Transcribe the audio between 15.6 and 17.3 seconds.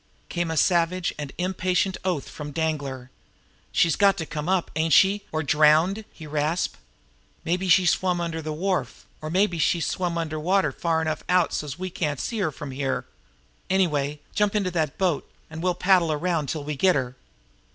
we'll paddle around till we get her."